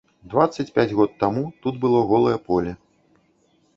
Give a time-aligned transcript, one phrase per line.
[0.29, 2.73] Дваццаць пяць год таму тут было голае поле.